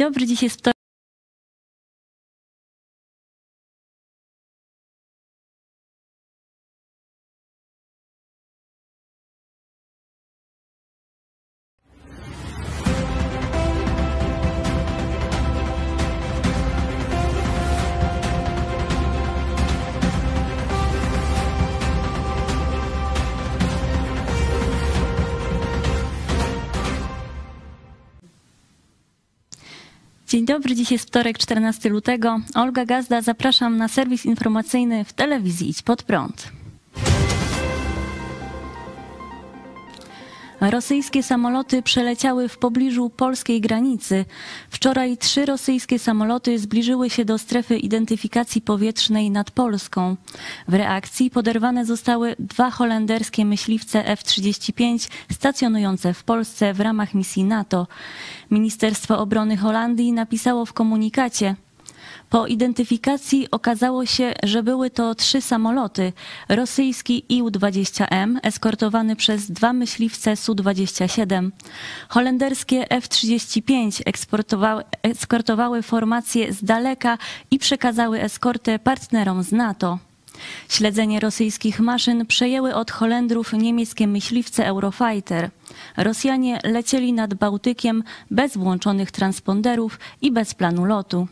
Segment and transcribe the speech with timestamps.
[0.00, 0.79] Dzień dobry,
[30.30, 32.40] Dzień dobry, dziś jest wtorek, 14 lutego.
[32.54, 36.59] Olga Gazda, zapraszam na serwis informacyjny w telewizji Idź Pod Prąd.
[40.60, 44.24] Rosyjskie samoloty przeleciały w pobliżu polskiej granicy.
[44.70, 50.16] Wczoraj trzy rosyjskie samoloty zbliżyły się do strefy identyfikacji powietrznej nad Polską.
[50.68, 57.86] W reakcji poderwane zostały dwa holenderskie myśliwce F-35 stacjonujące w Polsce w ramach misji NATO.
[58.50, 61.54] Ministerstwo Obrony Holandii napisało w komunikacie,
[62.30, 66.12] po identyfikacji okazało się, że były to trzy samoloty.
[66.48, 71.50] Rosyjski IU-20M, eskortowany przez dwa myśliwce Su-27.
[72.08, 74.02] Holenderskie F-35
[75.02, 77.18] eskortowały formacje z daleka
[77.50, 79.98] i przekazały eskortę partnerom z NATO.
[80.68, 85.50] Śledzenie rosyjskich maszyn przejęły od Holendrów niemieckie myśliwce Eurofighter.
[85.96, 91.28] Rosjanie lecieli nad Bałtykiem bez włączonych transponderów i bez planu lotu.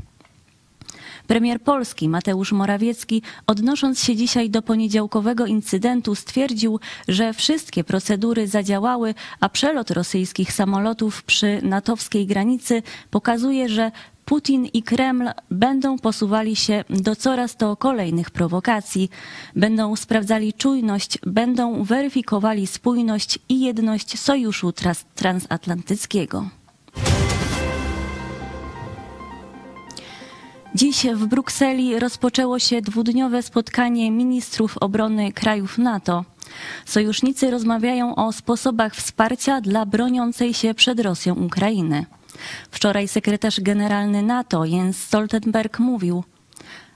[1.28, 9.14] Premier Polski Mateusz Morawiecki, odnosząc się dzisiaj do poniedziałkowego incydentu, stwierdził, że wszystkie procedury zadziałały,
[9.40, 13.90] a przelot rosyjskich samolotów przy natowskiej granicy pokazuje, że
[14.24, 19.10] Putin i Kreml będą posuwali się do coraz to kolejnych prowokacji.
[19.56, 24.72] Będą sprawdzali czujność, będą weryfikowali spójność i jedność sojuszu
[25.14, 26.57] transatlantyckiego.
[30.78, 36.24] Dziś w Brukseli rozpoczęło się dwudniowe spotkanie ministrów obrony krajów NATO.
[36.84, 42.06] Sojusznicy rozmawiają o sposobach wsparcia dla broniącej się przed Rosją Ukrainy.
[42.70, 46.24] Wczoraj sekretarz generalny NATO Jens Stoltenberg mówił: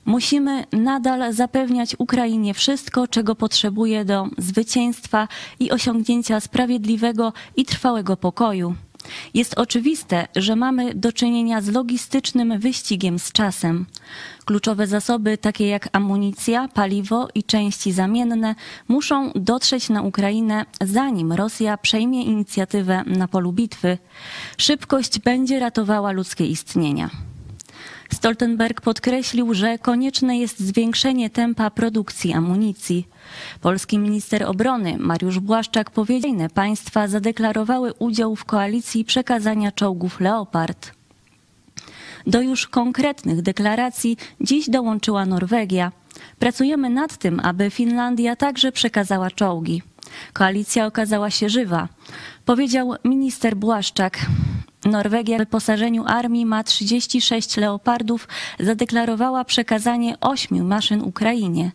[0.05, 5.29] Musimy nadal zapewniać Ukrainie wszystko, czego potrzebuje do zwycięstwa
[5.61, 8.75] i osiągnięcia sprawiedliwego i trwałego pokoju.
[9.35, 13.87] Jest oczywiste, że mamy do czynienia z logistycznym wyścigiem z czasem.
[14.45, 18.55] Kluczowe zasoby, takie jak amunicja, paliwo i części zamienne,
[18.89, 23.99] muszą dotrzeć na Ukrainę, zanim Rosja przejmie inicjatywę na polu bitwy.
[24.59, 27.32] Szybkość będzie ratowała ludzkie istnienia.
[28.13, 33.09] Stoltenberg podkreślił, że konieczne jest zwiększenie tempa produkcji amunicji.
[33.61, 40.93] Polski minister obrony Mariusz Błaszczak powiedział, że państwa zadeklarowały udział w koalicji przekazania czołgów Leopard.
[42.27, 45.93] Do już konkretnych deklaracji dziś dołączyła Norwegia.
[46.39, 49.83] Pracujemy nad tym, aby Finlandia także przekazała czołgi.
[50.33, 51.89] Koalicja okazała się żywa,
[52.45, 54.19] powiedział minister Błaszczak.
[54.85, 58.29] Norwegia w wyposażeniu armii ma 36 leopardów,
[58.61, 61.73] zadeklarowała przekazanie 8 maszyn Ukrainie.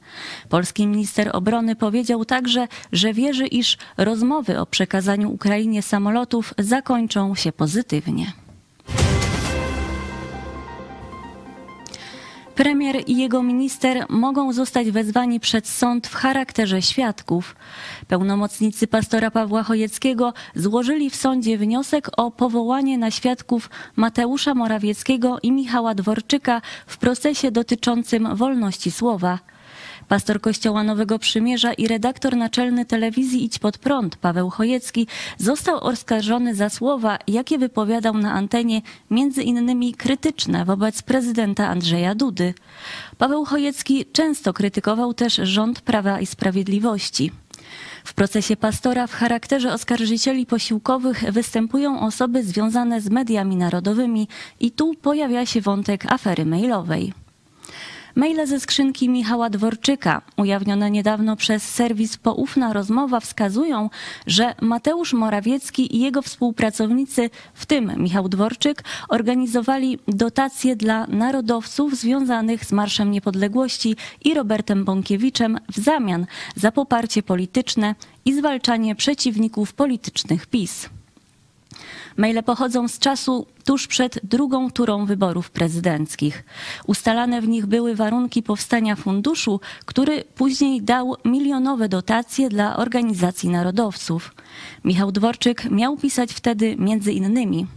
[0.50, 7.52] Polski minister obrony powiedział także, że wierzy, iż rozmowy o przekazaniu Ukrainie samolotów zakończą się
[7.52, 8.47] pozytywnie.
[12.58, 17.56] Premier i jego minister mogą zostać wezwani przed sąd w charakterze świadków.
[18.08, 25.52] Pełnomocnicy pastora Pawła Chojeckiego złożyli w sądzie wniosek o powołanie na świadków Mateusza Morawieckiego i
[25.52, 29.40] Michała Dworczyka w procesie dotyczącym wolności słowa.
[30.08, 35.08] Pastor Kościoła Nowego Przymierza i redaktor naczelny telewizji Idź Pod Prąd Paweł Chojecki
[35.38, 38.82] został oskarżony za słowa, jakie wypowiadał na antenie,
[39.12, 42.54] między innymi krytyczne wobec prezydenta Andrzeja Dudy.
[43.18, 47.32] Paweł Chojecki często krytykował też rząd Prawa i Sprawiedliwości.
[48.04, 54.28] W procesie pastora w charakterze oskarżycieli posiłkowych występują osoby związane z mediami narodowymi
[54.60, 57.14] i tu pojawia się wątek afery mailowej.
[58.18, 63.90] Maile ze skrzynki Michała Dworczyka, ujawnione niedawno przez serwis Poufna Rozmowa, wskazują,
[64.28, 72.66] że Mateusz Morawiecki i jego współpracownicy, w tym Michał Dworczyk, organizowali dotacje dla narodowców związanych
[72.66, 76.26] z Marszem Niepodległości i Robertem Bąkiewiczem w zamian
[76.56, 80.90] za poparcie polityczne i zwalczanie przeciwników politycznych PiS.
[82.18, 86.44] Maile pochodzą z czasu tuż przed drugą turą wyborów prezydenckich.
[86.88, 94.36] Ustalane w nich były warunki powstania funduszu, który później dał milionowe dotacje dla organizacji narodowców.
[94.86, 97.68] Michał Dworczyk miał pisać wtedy między innymi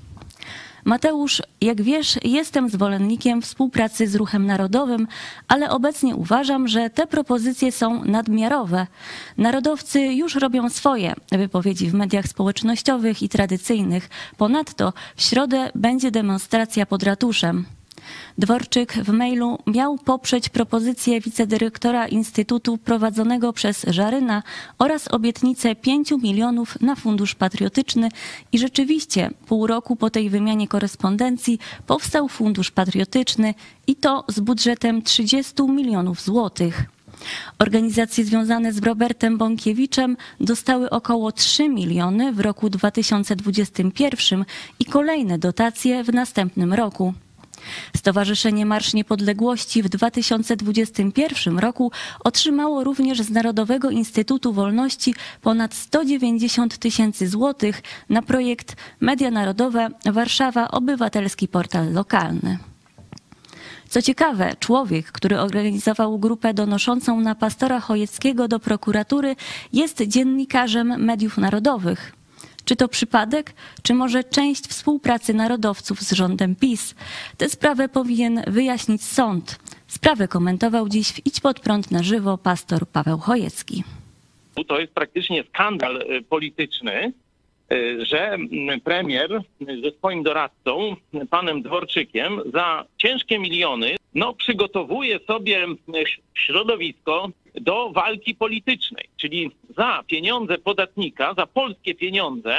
[0.84, 5.06] Mateusz, jak wiesz, jestem zwolennikiem współpracy z Ruchem Narodowym,
[5.48, 8.86] ale obecnie uważam, że te propozycje są nadmiarowe.
[9.36, 14.08] Narodowcy już robią swoje wypowiedzi w mediach społecznościowych i tradycyjnych.
[14.36, 17.79] Ponadto w środę będzie demonstracja pod ratuszem.
[18.38, 24.42] Dworczyk w mailu miał poprzeć propozycję wicedyrektora Instytutu prowadzonego przez Żaryna
[24.78, 28.08] oraz obietnicę 5 milionów na Fundusz Patriotyczny
[28.52, 33.54] i rzeczywiście pół roku po tej wymianie korespondencji powstał Fundusz Patriotyczny
[33.86, 36.84] i to z budżetem 30 milionów złotych.
[37.58, 44.44] Organizacje związane z Robertem Bąkiewiczem dostały około 3 miliony w roku 2021
[44.78, 47.14] i kolejne dotacje w następnym roku.
[47.96, 51.92] Stowarzyszenie Marsz Niepodległości w 2021 roku
[52.24, 60.70] otrzymało również z Narodowego Instytutu Wolności ponad 190 tysięcy złotych na projekt Media Narodowe Warszawa
[60.70, 62.58] Obywatelski Portal Lokalny.
[63.88, 69.36] Co ciekawe, człowiek, który organizował grupę donoszącą na pastora Chojeckiego do prokuratury,
[69.72, 72.19] jest dziennikarzem mediów narodowych.
[72.64, 76.94] Czy to przypadek, czy może część współpracy narodowców z rządem PiS?
[77.36, 79.58] Tę sprawę powinien wyjaśnić sąd.
[79.86, 83.84] Sprawę komentował dziś w Idź pod prąd na żywo pastor Paweł Chojecki.
[84.68, 87.12] To jest praktycznie skandal y, polityczny,
[87.72, 88.36] y, że
[88.84, 89.42] premier
[89.82, 90.96] ze swoim doradcą,
[91.30, 95.66] panem Dworczykiem, za ciężkie miliony no, przygotowuje sobie
[96.34, 99.08] środowisko do walki politycznej.
[99.16, 102.58] Czyli za pieniądze podatnika, za polskie pieniądze,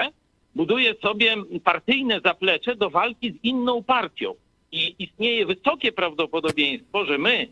[0.55, 4.33] buduje sobie partyjne zaplecze do walki z inną partią.
[4.71, 7.47] I istnieje wysokie prawdopodobieństwo, że my,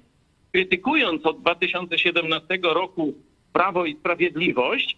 [0.52, 3.14] krytykując od 2017 roku
[3.54, 4.98] Prawo i Sprawiedliwość,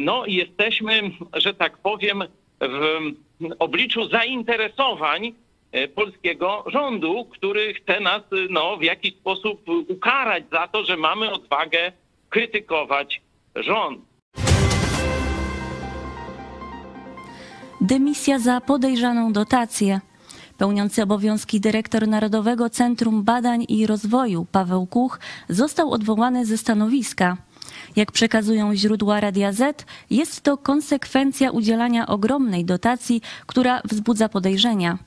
[0.00, 2.24] no jesteśmy, że tak powiem,
[2.60, 3.12] w
[3.58, 5.47] obliczu zainteresowań E,
[5.94, 11.32] polskiego rządu, który chce nas e, no, w jakiś sposób ukarać za to, że mamy
[11.32, 11.92] odwagę
[12.28, 13.20] krytykować
[13.56, 14.00] rząd.
[17.80, 20.00] Dymisja za podejrzaną dotację.
[20.58, 25.18] Pełniący obowiązki dyrektor Narodowego Centrum Badań i Rozwoju Paweł Kuch
[25.48, 27.36] został odwołany ze stanowiska.
[27.96, 34.98] Jak przekazują źródła Radia Z, jest to konsekwencja udzielania ogromnej dotacji, która wzbudza podejrzenia.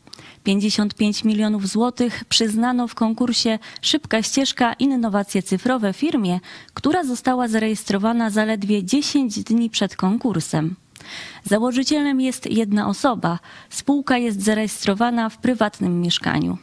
[0.44, 6.40] 55 milionów złotych przyznano w konkursie Szybka Ścieżka Innowacje Cyfrowe firmie,
[6.74, 10.76] która została zarejestrowana zaledwie 10 dni przed konkursem.
[11.44, 13.40] Założycielem jest jedna osoba.
[13.70, 16.58] Spółka jest zarejestrowana w prywatnym mieszkaniu.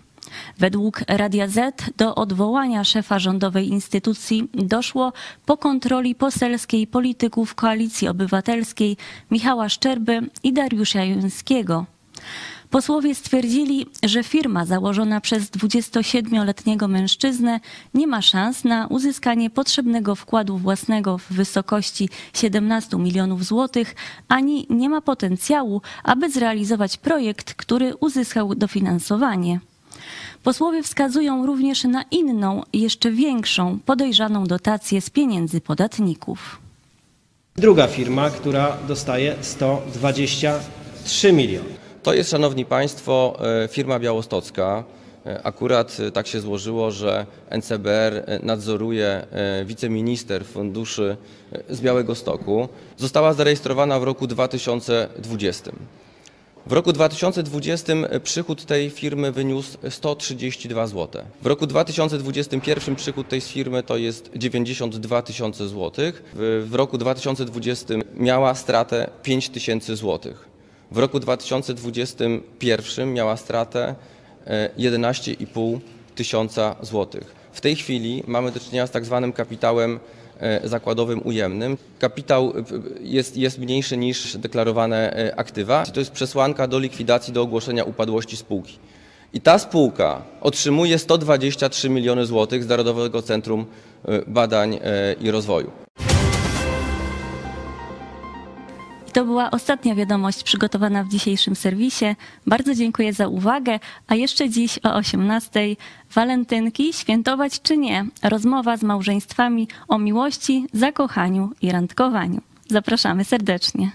[0.58, 5.12] Według Radia Z do odwołania szefa rządowej instytucji doszło
[5.46, 8.96] po kontroli poselskiej polityków Koalicji Obywatelskiej
[9.30, 11.86] Michała Szczerby i Dariusza Jońskiego.
[12.70, 17.60] Posłowie stwierdzili, że firma założona przez 27-letniego mężczyznę
[17.94, 23.94] nie ma szans na uzyskanie potrzebnego wkładu własnego w wysokości 17 milionów złotych,
[24.28, 29.60] ani nie ma potencjału, aby zrealizować projekt, który uzyskał dofinansowanie.
[30.42, 36.60] Posłowie wskazują również na inną, jeszcze większą, podejrzaną dotację z pieniędzy podatników.
[37.56, 41.88] Druga firma, która dostaje 123 miliony.
[42.02, 44.85] To jest, Szanowni Państwo, e, firma białostocka.
[45.26, 49.26] E, akurat e, tak się złożyło, że NCBR nadzoruje
[49.64, 51.17] wiceminister funduszy
[51.69, 52.69] z Białego Stoku.
[52.97, 55.73] Została zarejestrowana w roku 2020.
[56.67, 61.23] W roku 2020 przychód tej firmy wyniósł 132 zł.
[61.43, 66.23] W roku 2021 przychód tej firmy to jest 92 tysiące złotych.
[66.64, 70.57] W roku 2020 miała stratę 5 tysięcy złotych.
[70.90, 73.95] W roku 2021 miała stratę
[74.78, 75.80] 11,5 e,
[76.14, 77.35] tysiąca złotych.
[77.52, 80.00] W tej chwili mamy do czynienia z tak zwanym kapitałem
[80.40, 81.76] e, zakładowym ujemnym.
[81.99, 82.52] Kapitał e,
[83.00, 85.87] jest, jest mniejszy niż deklarowane aktywa.
[85.87, 88.78] To jest przesłanka do likwidacji, do ogłoszenia upadłości spółki.
[89.33, 93.66] I ta spółka otrzymuje 123 miliony złotych z Narodowego Centrum
[94.26, 94.78] Badań
[95.21, 95.88] i Rozwoju.
[99.12, 102.04] To była ostatnia wiadomość przygotowana w dzisiejszym serwisie.
[102.46, 105.76] Bardzo dziękuję za uwagę, a jeszcze dziś o 18
[106.14, 108.06] walentynki świętować czy nie?
[108.22, 112.40] Rozmowa z małżeństwami o miłości, zakochaniu i randkowaniu.
[112.68, 113.90] Zapraszamy serdecznie.